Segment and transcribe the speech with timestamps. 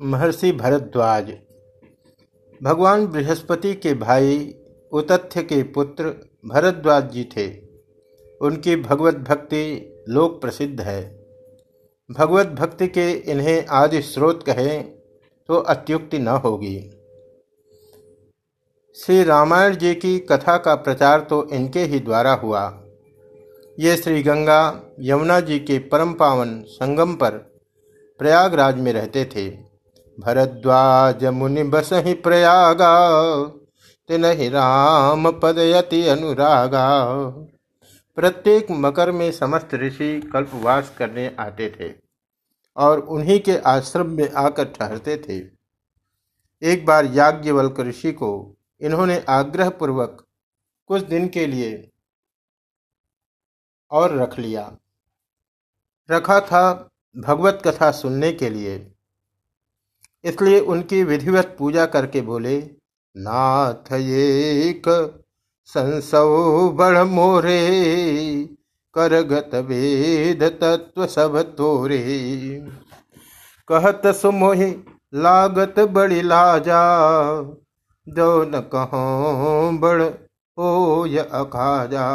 [0.00, 1.30] महर्षि भरद्वाज,
[2.60, 4.54] भगवान बृहस्पति के भाई
[4.92, 6.08] उतथ्य के पुत्र
[6.44, 7.46] भरद्वाज जी थे।
[8.40, 9.64] उनकी भगवत भक्ति
[10.08, 11.02] लोक प्रसिद्ध है।
[12.10, 14.82] भगवत भक्ति के इन्हें आदि स्रोत कहें
[15.48, 16.78] तो अत्युक्ति न होगी।
[18.96, 22.62] श्री रामायण जी की कथा का प्रचार तो इनके ही द्वारा हुआ।
[23.78, 24.60] ये श्री गंगा
[25.00, 27.38] यमुना जी के परम पावन संगम पर
[28.20, 29.48] प्रयागराज में रहते थे।
[30.20, 32.92] भरद्वाज मुनि बस ही प्रयागा
[34.08, 36.86] तिन ही राम पदयति अनुरागा।
[38.16, 41.92] प्रत्येक मकर में समस्त ऋषि कल्पवास करने आते थे
[42.76, 45.38] और उन्हीं के आश्रम में आकर ठहरते थे।
[46.62, 50.24] एक बार याज्ञवल्क ऋषि को इन्होंने आग्रह पूर्वक
[50.86, 51.90] कुछ दिन के लिए
[53.90, 54.76] और रख लिया।
[56.10, 58.95] रखा था भगवत कथा सुनने के लिए।
[60.26, 62.58] इसलिए उनकी विधिवत पूजा करके बोले,
[63.16, 64.88] नाथ एक
[65.68, 66.30] संसव
[66.74, 67.60] बड़ मोरे,
[68.94, 72.02] करगत वेद तत्व सब तोरे।
[73.68, 74.70] कहत सुमोहि
[75.14, 76.82] लागत बड़ी लाजा,
[78.06, 80.02] जो न कहो बड़
[80.58, 81.00] हो
[81.32, 82.06] अखाजा।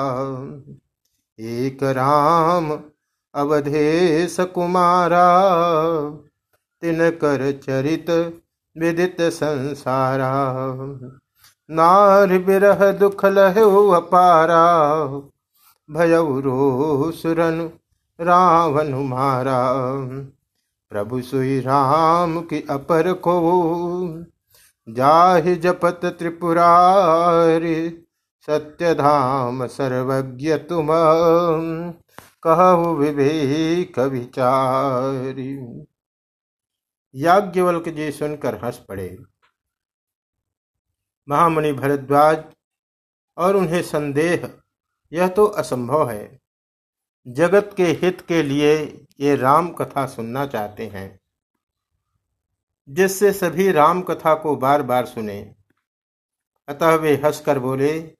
[1.39, 2.71] एक राम
[3.35, 5.27] अवधेश कुमारा
[6.81, 8.37] तिन कर चरित
[8.77, 10.55] विदित संसारा।
[11.71, 14.91] नार बिरह दुख लहो अपारा।
[15.91, 17.69] भयउ सुरन
[18.21, 19.73] रावण मारा।
[20.89, 24.25] प्रभु सुई राम की अपर को।
[24.89, 28.05] जाहि जपत त्रिपुरारि,
[28.45, 30.87] सत्यधाम सर्वज्ञ तुम।
[32.47, 35.85] कहु विवेक विचारी।
[37.15, 39.17] याज्ञवल्क जी सुनकर हंस पड़े।
[41.29, 42.43] महामुनि भरद्वाज
[43.37, 44.53] और उन्हें संदेह,
[45.13, 46.39] यह तो असंभव है।
[47.27, 51.19] जगत के हित के लिए ये राम कथा सुनना चाहते हैं।
[52.89, 55.55] जिससे सभी राम कथा को बार बार सुने।
[56.67, 58.15] अतः वे हंसकर बोले,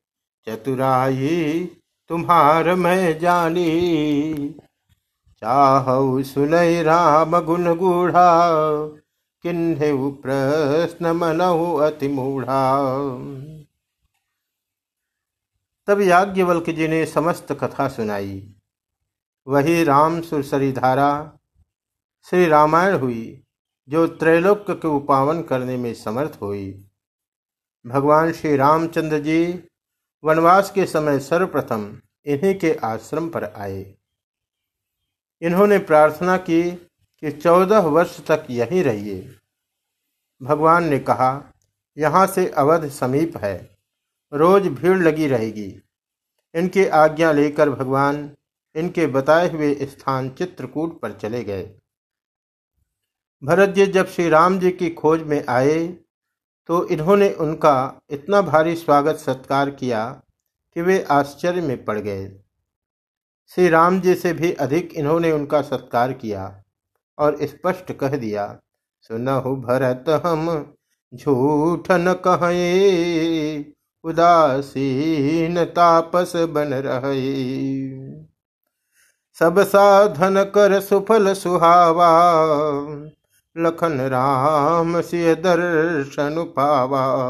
[0.50, 1.66] चतुराई,
[2.10, 4.62] तुम्हार मैं जानी
[5.44, 5.86] चाह
[6.22, 8.52] सुनई राम गुण गूढ़ा,
[9.44, 12.78] किन्हे प्रश्न मनहु अति मूढ़ा।
[15.88, 18.56] तब याज्ञवल्क जी ने समस्त कथा सुनाई।
[19.48, 21.34] वही राम सुरसरी धारा
[22.24, 23.44] श्री रामायण हुई,
[23.90, 26.86] जो त्रैलोक्य को पावन करने में समर्थ हुई।
[27.88, 29.64] भगवान श्री रामचंद्र जी
[30.24, 33.96] वनवास के समय सर्वप्रथम इन्हीं के आश्रम पर आए।
[35.42, 39.36] इन्होंने प्रार्थना की कि चौदह वर्ष तक यहीं रहिए।
[40.42, 41.32] भगवान ने कहा,
[41.98, 43.56] यहाँ से अवध समीप है,
[44.32, 45.74] रोज भीड़ लगी रहेगी।
[46.56, 48.30] इनकी आज्ञा लेकर भगवान
[48.76, 51.70] इनके बताए हुए स्थान चित्रकूट पर चले गए।
[53.44, 55.88] भरत जी जब श्री राम जी की खोज में आए
[56.70, 60.04] तो इन्होंने उनका इतना भारी स्वागत सत्कार किया
[60.76, 62.26] कि वे आश्चर्य में पड़ गए।
[63.56, 66.64] श्री राम जी से भी अधिक इन्होंने उनका सत्कार किया
[67.18, 68.60] और स्पष्ट कह दिया,
[69.02, 70.74] सुनहु भरत हम,
[71.14, 73.60] झूठ न कहे,
[74.04, 77.90] उदासीन तापस बन रहे।
[79.40, 82.12] सब साधन कर सुफल सुहावा,
[83.58, 87.26] लखन राम सिय दर्शन पावा।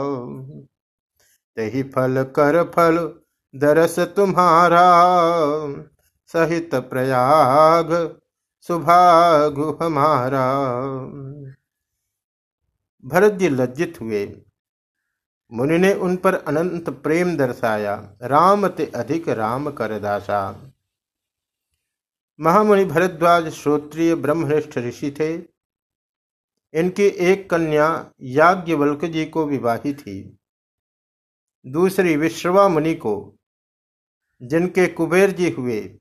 [1.58, 3.14] तही फल कर फल,
[3.56, 4.86] दरस तुम्हारा
[6.34, 8.20] सहित प्रयाग
[8.62, 10.64] सुभागु हमारा।
[13.06, 14.42] भरत जी लज्जित हुए।
[15.54, 20.72] मुनि ने उन पर अनंत प्रेम दर्शाया। राम ते अधिक राम कर दासा।
[22.40, 25.36] महामुनि भरद्वाज श्रोत्रिय ब्रह्मनिष्ठ ऋषि थे।
[26.74, 30.38] इनकी एक कन्या याज्ञवल्क जी को विवाही थी।
[31.68, 33.36] दूसरी विश्रवा मुनि को,
[34.42, 35.98] जिनके कुबेर जी हुए।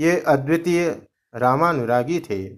[0.00, 2.48] ये अद्वितीय रामानुरागी थे।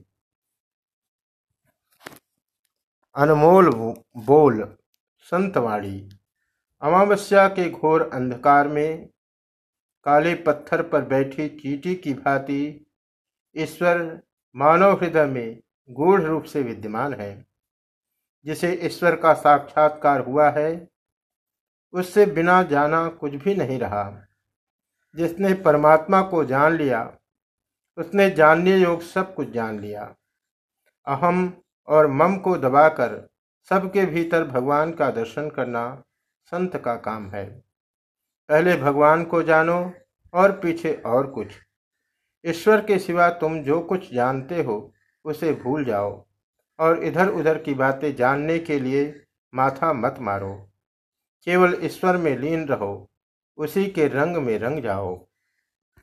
[3.14, 3.70] अनमोल
[4.16, 4.76] बोल
[5.18, 6.08] संतवाणी
[6.82, 9.06] अमावस्या के घोर अंधकार में
[10.04, 12.86] काले पत्थर पर बैठी चीटी की भांति
[13.56, 14.22] ईश्वर
[14.56, 17.46] मानव हृदय में गूढ़ रूप से विद्यमान है।
[18.44, 20.88] जिसे ईश्वर का साक्षात्कार हुआ है,
[21.92, 24.26] उससे बिना जाना कुछ भी नहीं रहा।
[25.16, 27.18] जिसने परमात्मा को जान लिया
[27.98, 30.14] उसने जानने योग सब कुछ जान लिया।
[31.06, 31.52] अहम
[31.88, 33.28] और मम को दबाकर
[33.70, 36.02] सबके भीतर भगवान का दर्शन करना
[36.52, 37.44] संत का काम है।
[38.48, 39.92] पहले भगवान को जानो
[40.34, 41.46] और पीछे और कुछ।
[42.46, 44.92] ईश्वर के सिवा तुम जो कुछ जानते हो,
[45.24, 46.26] उसे भूल जाओ
[46.78, 49.24] और इधर उधर की बातें जानने के लिए
[49.54, 50.54] माथा मत मारो।
[51.46, 53.10] केवल ईश्वर में लीन रहो,
[53.56, 55.28] उसी के रंग में रंग जाओ।